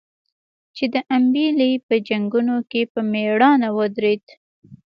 چې 0.75 0.85
د 0.93 0.95
امبېلې 1.15 1.71
په 1.87 1.95
جنګونو 2.07 2.55
کې 2.71 2.81
په 2.93 2.99
مړانه 3.11 3.67
ودرېد. 3.77 4.25